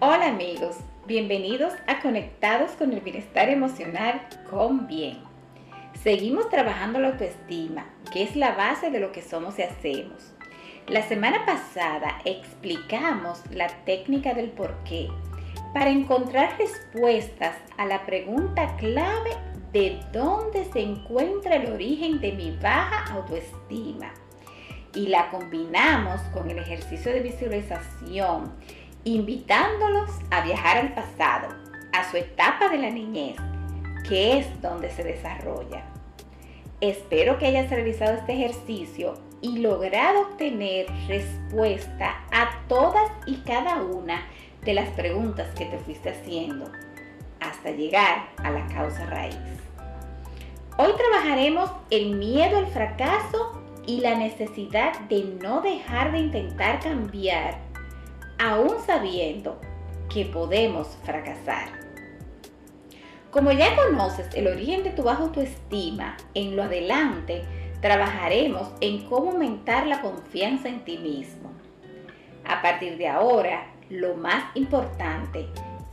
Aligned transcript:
Hola 0.00 0.28
amigos, 0.28 0.76
bienvenidos 1.08 1.72
a 1.88 2.00
Conectados 2.00 2.70
con 2.78 2.92
el 2.92 3.00
Bienestar 3.00 3.48
Emocional 3.48 4.28
con 4.48 4.86
Bien. 4.86 5.18
Seguimos 6.04 6.48
trabajando 6.50 7.00
la 7.00 7.08
autoestima, 7.08 7.84
que 8.12 8.22
es 8.22 8.36
la 8.36 8.52
base 8.52 8.92
de 8.92 9.00
lo 9.00 9.10
que 9.10 9.22
somos 9.22 9.58
y 9.58 9.62
hacemos. 9.62 10.32
La 10.86 11.02
semana 11.02 11.44
pasada 11.44 12.20
explicamos 12.24 13.42
la 13.50 13.66
técnica 13.84 14.34
del 14.34 14.50
por 14.50 14.72
qué 14.84 15.08
para 15.74 15.90
encontrar 15.90 16.56
respuestas 16.58 17.56
a 17.76 17.84
la 17.84 18.06
pregunta 18.06 18.76
clave 18.76 19.30
de 19.72 19.98
dónde 20.12 20.64
se 20.72 20.78
encuentra 20.78 21.56
el 21.56 21.72
origen 21.72 22.20
de 22.20 22.30
mi 22.34 22.56
baja 22.62 23.12
autoestima. 23.14 24.12
Y 24.94 25.08
la 25.08 25.28
combinamos 25.30 26.20
con 26.32 26.48
el 26.48 26.60
ejercicio 26.60 27.12
de 27.12 27.20
visualización 27.20 28.52
invitándolos 29.14 30.10
a 30.30 30.42
viajar 30.42 30.78
al 30.78 30.94
pasado, 30.94 31.48
a 31.92 32.10
su 32.10 32.16
etapa 32.16 32.68
de 32.68 32.78
la 32.78 32.90
niñez, 32.90 33.36
que 34.08 34.38
es 34.38 34.60
donde 34.60 34.90
se 34.90 35.04
desarrolla. 35.04 35.84
Espero 36.80 37.38
que 37.38 37.46
hayas 37.46 37.70
realizado 37.70 38.14
este 38.14 38.34
ejercicio 38.34 39.14
y 39.40 39.58
logrado 39.58 40.22
obtener 40.22 40.86
respuesta 41.06 42.24
a 42.30 42.50
todas 42.68 43.10
y 43.26 43.36
cada 43.38 43.82
una 43.82 44.26
de 44.64 44.74
las 44.74 44.88
preguntas 44.90 45.48
que 45.56 45.66
te 45.66 45.78
fuiste 45.78 46.10
haciendo 46.10 46.70
hasta 47.40 47.70
llegar 47.70 48.28
a 48.38 48.50
la 48.50 48.66
causa 48.66 49.06
raíz. 49.06 49.36
Hoy 50.76 50.92
trabajaremos 50.96 51.70
el 51.90 52.16
miedo 52.16 52.58
al 52.58 52.68
fracaso 52.68 53.60
y 53.86 54.00
la 54.00 54.14
necesidad 54.16 54.98
de 55.08 55.24
no 55.42 55.60
dejar 55.60 56.12
de 56.12 56.20
intentar 56.20 56.78
cambiar 56.80 57.67
aún 58.38 58.76
sabiendo 58.86 59.60
que 60.08 60.24
podemos 60.24 60.96
fracasar. 61.04 61.68
Como 63.30 63.52
ya 63.52 63.76
conoces 63.76 64.26
el 64.34 64.46
origen 64.46 64.84
de 64.84 64.90
tu 64.90 65.02
baja 65.02 65.22
autoestima, 65.22 66.16
en 66.34 66.56
lo 66.56 66.62
adelante 66.62 67.42
trabajaremos 67.80 68.68
en 68.80 69.04
cómo 69.04 69.32
aumentar 69.32 69.86
la 69.86 70.00
confianza 70.00 70.68
en 70.68 70.84
ti 70.84 70.98
mismo. 70.98 71.50
A 72.44 72.62
partir 72.62 72.96
de 72.96 73.08
ahora, 73.08 73.66
lo 73.90 74.14
más 74.14 74.44
importante 74.54 75.46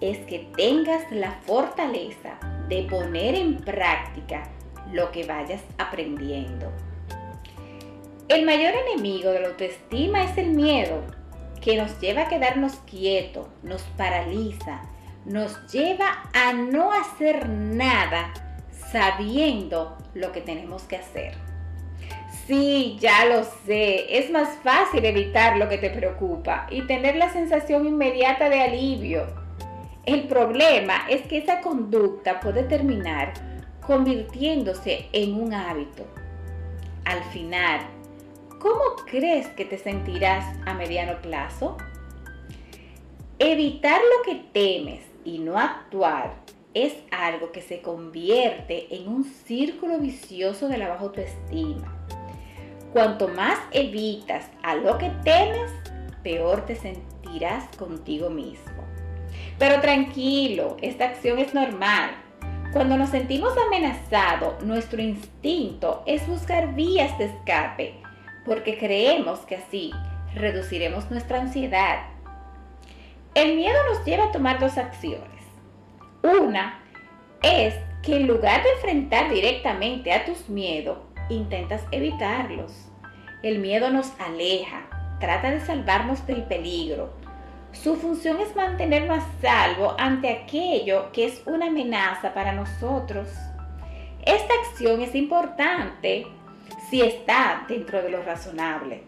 es 0.00 0.18
que 0.26 0.50
tengas 0.56 1.10
la 1.10 1.32
fortaleza 1.46 2.38
de 2.68 2.82
poner 2.82 3.34
en 3.34 3.56
práctica 3.56 4.42
lo 4.92 5.10
que 5.10 5.24
vayas 5.24 5.62
aprendiendo. 5.78 6.70
El 8.28 8.44
mayor 8.44 8.74
enemigo 8.74 9.30
de 9.30 9.40
la 9.40 9.48
autoestima 9.48 10.24
es 10.24 10.36
el 10.38 10.50
miedo, 10.50 11.02
que 11.62 11.76
nos 11.76 11.98
lleva 12.00 12.22
a 12.22 12.28
quedarnos 12.28 12.74
quietos, 12.90 13.46
nos 13.62 13.82
paraliza, 13.96 14.82
nos 15.24 15.72
lleva 15.72 16.24
a 16.34 16.52
no 16.52 16.92
hacer 16.92 17.48
nada 17.48 18.32
sabiendo 18.90 19.96
lo 20.14 20.32
que 20.32 20.40
tenemos 20.40 20.82
que 20.82 20.96
hacer. 20.96 21.34
Sí, 22.46 22.98
ya 23.00 23.24
lo 23.26 23.44
sé, 23.44 24.18
es 24.18 24.30
más 24.30 24.58
fácil 24.64 25.04
evitar 25.04 25.56
lo 25.56 25.68
que 25.68 25.78
te 25.78 25.90
preocupa 25.90 26.66
y 26.70 26.82
tener 26.82 27.14
la 27.14 27.32
sensación 27.32 27.86
inmediata 27.86 28.48
de 28.48 28.60
alivio. 28.60 29.26
El 30.04 30.24
problema 30.24 31.06
es 31.08 31.22
que 31.22 31.38
esa 31.38 31.60
conducta 31.60 32.40
puede 32.40 32.64
terminar 32.64 33.32
convirtiéndose 33.86 35.06
en 35.12 35.40
un 35.40 35.54
hábito. 35.54 36.04
Al 37.04 37.22
final, 37.24 37.80
¿cómo 38.62 38.94
crees 39.10 39.48
que 39.48 39.64
te 39.64 39.76
sentirás 39.76 40.44
a 40.64 40.74
mediano 40.74 41.20
plazo? 41.20 41.76
Evitar 43.40 44.00
lo 44.00 44.22
que 44.24 44.36
temes 44.52 45.00
y 45.24 45.40
no 45.40 45.58
actuar 45.58 46.34
es 46.72 46.94
algo 47.10 47.50
que 47.50 47.60
se 47.60 47.82
convierte 47.82 48.94
en 48.94 49.08
un 49.08 49.24
círculo 49.24 49.98
vicioso 49.98 50.68
de 50.68 50.78
la 50.78 50.88
baja 50.88 51.02
autoestima. 51.02 52.06
Cuanto 52.92 53.26
más 53.26 53.58
evitas 53.72 54.48
a 54.62 54.76
lo 54.76 54.96
que 54.96 55.10
temes, 55.24 55.72
peor 56.22 56.64
te 56.64 56.76
sentirás 56.76 57.64
contigo 57.76 58.30
mismo. 58.30 58.84
Pero 59.58 59.80
tranquilo, 59.80 60.76
esta 60.80 61.06
acción 61.06 61.40
es 61.40 61.52
normal. 61.52 62.12
Cuando 62.72 62.96
nos 62.96 63.10
sentimos 63.10 63.54
amenazados, 63.66 64.62
nuestro 64.62 65.02
instinto 65.02 66.04
es 66.06 66.26
buscar 66.28 66.74
vías 66.74 67.18
de 67.18 67.24
escape 67.24 68.01
porque 68.44 68.78
creemos 68.78 69.40
que 69.40 69.56
así 69.56 69.92
reduciremos 70.34 71.10
nuestra 71.10 71.40
ansiedad. 71.40 72.06
El 73.34 73.56
miedo 73.56 73.78
nos 73.88 74.04
lleva 74.04 74.24
a 74.24 74.32
tomar 74.32 74.58
dos 74.58 74.78
acciones. 74.78 75.42
Una 76.22 76.82
es 77.42 77.74
que 78.02 78.16
en 78.16 78.26
lugar 78.26 78.62
de 78.62 78.70
enfrentar 78.70 79.30
directamente 79.30 80.12
a 80.12 80.24
tus 80.24 80.48
miedos, 80.48 80.98
intentas 81.28 81.82
evitarlos. 81.90 82.72
El 83.42 83.58
miedo 83.58 83.90
nos 83.90 84.12
aleja, 84.20 84.86
trata 85.18 85.50
de 85.50 85.60
salvarnos 85.60 86.26
del 86.26 86.44
peligro. 86.44 87.12
Su 87.72 87.96
función 87.96 88.40
es 88.40 88.54
mantenernos 88.54 89.18
a 89.18 89.40
salvo 89.40 89.94
ante 89.98 90.28
aquello 90.30 91.10
que 91.12 91.24
es 91.24 91.42
una 91.46 91.66
amenaza 91.66 92.34
para 92.34 92.52
nosotros. 92.52 93.28
Esta 94.24 94.52
acción 94.66 95.00
es 95.00 95.14
importante 95.14 96.26
si 96.92 97.00
está 97.00 97.64
dentro 97.70 98.02
de 98.02 98.10
lo 98.10 98.22
razonable. 98.22 99.04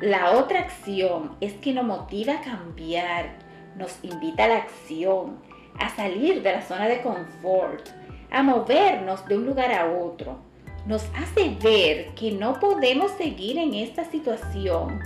La 0.00 0.32
otra 0.32 0.58
acción 0.58 1.36
es 1.40 1.52
que 1.52 1.72
nos 1.72 1.84
motiva 1.84 2.32
a 2.32 2.40
cambiar, 2.40 3.38
nos 3.76 4.00
invita 4.02 4.46
a 4.46 4.48
la 4.48 4.56
acción, 4.56 5.38
a 5.78 5.90
salir 5.90 6.42
de 6.42 6.50
la 6.50 6.62
zona 6.62 6.88
de 6.88 7.00
confort, 7.00 7.88
a 8.32 8.42
movernos 8.42 9.24
de 9.28 9.36
un 9.36 9.46
lugar 9.46 9.72
a 9.72 9.92
otro. 9.92 10.40
Nos 10.84 11.04
hace 11.16 11.56
ver 11.62 12.16
que 12.16 12.32
no 12.32 12.58
podemos 12.58 13.12
seguir 13.12 13.58
en 13.58 13.74
esta 13.74 14.04
situación 14.04 14.98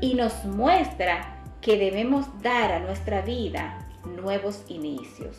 y 0.00 0.14
nos 0.14 0.46
muestra 0.46 1.42
que 1.60 1.76
debemos 1.76 2.24
dar 2.40 2.72
a 2.72 2.80
nuestra 2.80 3.20
vida 3.20 3.86
nuevos 4.16 4.64
inicios. 4.68 5.36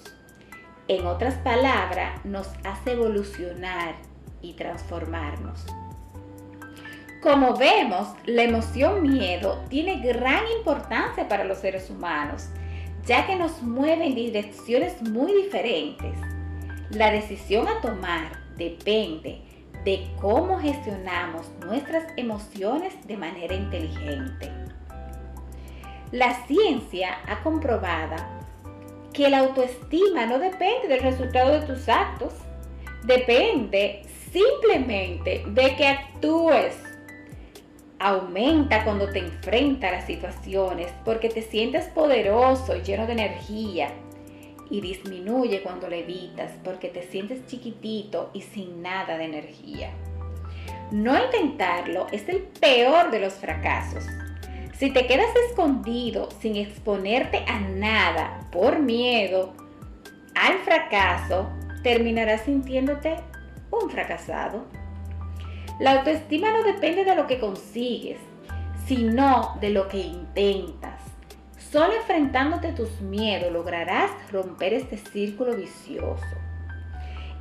En 0.88 1.08
otras 1.08 1.34
palabras, 1.38 2.24
nos 2.26 2.48
hace 2.64 2.92
evolucionar 2.92 3.96
y 4.42 4.54
transformarnos. 4.54 5.66
Como 7.22 7.58
vemos, 7.58 8.08
la 8.26 8.44
emoción 8.44 9.04
miedo 9.04 9.62
tiene 9.70 10.00
gran 10.00 10.44
importancia 10.58 11.28
para 11.28 11.44
los 11.44 11.58
seres 11.58 11.90
humanos, 11.90 12.48
ya 13.06 13.28
que 13.28 13.36
nos 13.36 13.62
mueve 13.62 14.08
en 14.08 14.16
direcciones 14.16 15.02
muy 15.02 15.34
diferentes. 15.34 16.14
La 16.92 17.12
decisión 17.12 17.68
a 17.68 17.82
tomar 17.82 18.40
depende 18.56 19.42
de 19.84 20.08
cómo 20.22 20.60
gestionamos 20.60 21.50
nuestras 21.66 22.06
emociones 22.16 22.94
de 23.06 23.18
manera 23.18 23.54
inteligente. 23.54 24.50
La 26.12 26.46
ciencia 26.48 27.20
ha 27.28 27.44
comprobado 27.44 28.16
que 29.14 29.30
la 29.30 29.40
autoestima 29.40 30.26
no 30.26 30.40
depende 30.40 30.88
del 30.88 31.02
resultado 31.02 31.52
de 31.60 31.68
tus 31.68 31.90
actos, 31.90 32.34
depende 33.04 34.04
simplemente 34.32 35.44
de 35.48 35.76
que 35.76 35.88
actúes 35.88 36.76
aumenta 38.00 38.86
cuando 38.86 39.10
te 39.10 39.20
enfrentas 39.20 39.92
a 39.92 39.96
las 39.98 40.06
situaciones 40.06 40.92
porque 41.04 41.30
te 41.30 41.42
sientes 41.42 41.86
poderoso 41.88 42.76
y 42.76 42.82
lleno 42.82 43.06
de 43.06 43.14
energía. 43.14 43.90
Y 44.72 44.82
disminuye 44.82 45.62
cuando 45.64 45.88
le 45.88 46.02
evitas 46.02 46.52
porque 46.64 46.90
te 46.90 47.04
sientes 47.04 47.46
chiquitito 47.48 48.30
y 48.34 48.42
sin 48.42 48.82
nada 48.82 49.18
de 49.18 49.26
energía. 49.26 49.90
No 50.92 51.18
intentarlo 51.24 52.08
es 52.12 52.30
el 52.30 52.42
peor 52.42 53.10
de 53.12 53.20
los 53.20 53.34
fracasos. 53.34 54.06
Si 54.78 54.92
te 54.92 55.08
quedas 55.08 55.36
escondido 55.50 56.30
sin 56.40 56.56
exponerte 56.56 57.44
a 57.48 57.60
nada 57.60 58.48
por 58.52 58.80
miedo 58.80 59.54
al 60.36 60.60
fracaso, 60.60 61.50
terminarás 61.84 62.42
sintiéndote 62.42 63.16
un 63.72 63.90
fracasado. 63.90 64.66
La 65.80 65.94
autoestima 65.94 66.52
no 66.52 66.64
depende 66.64 67.06
de 67.06 67.16
lo 67.16 67.28
que 67.28 67.40
consigues, 67.40 68.20
sino 68.86 69.58
de 69.62 69.70
lo 69.70 69.88
que 69.88 70.00
intentas. 70.00 71.02
Solo 71.72 71.94
enfrentándote 71.94 72.70
a 72.70 72.76
tus 72.76 73.00
miedos 73.02 73.52
lograrás 73.52 74.12
romper 74.32 74.74
este 74.74 74.98
círculo 74.98 75.56
vicioso. 75.56 76.26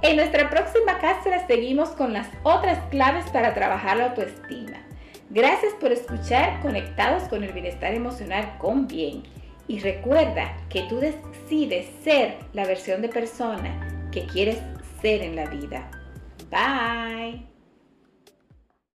En 0.02 0.16
nuestra 0.16 0.48
próxima 0.50 0.98
cápsula 0.98 1.46
seguimos 1.46 1.88
con 1.90 2.12
las 2.12 2.28
otras 2.42 2.78
claves 2.90 3.24
para 3.30 3.54
trabajar 3.54 3.96
la 3.96 4.10
autoestima. 4.10 4.78
Gracias 5.30 5.72
por 5.80 5.92
escuchar 5.92 6.60
Conectados 6.60 7.24
con 7.24 7.42
el 7.42 7.52
Bienestar 7.52 7.94
Emocional 7.94 8.56
con 8.58 8.86
Bien. 8.86 9.24
Y 9.66 9.80
recuerda 9.80 10.56
que 10.68 10.82
tú 10.82 11.00
decides 11.00 11.86
ser 12.04 12.36
la 12.52 12.64
versión 12.64 13.02
de 13.02 13.08
persona 13.08 14.08
que 14.12 14.24
quieres 14.26 14.58
ser 15.02 15.22
en 15.22 15.36
la 15.36 15.46
vida. 15.46 15.90
Bye. 16.50 17.48